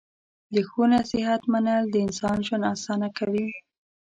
د 0.53 0.55
ښو 0.69 0.83
نصیحت 0.93 1.41
منل 1.51 1.83
د 1.89 1.95
انسان 2.05 2.37
ژوند 2.47 2.67
اسانه 2.73 3.09
کوي. 3.17 3.47